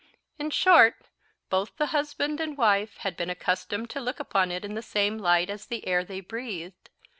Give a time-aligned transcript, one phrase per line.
[0.39, 0.95] In short,
[1.51, 5.19] both the husband and wife had been accustomed to look upon it in the same
[5.19, 6.89] light as the air they breathed.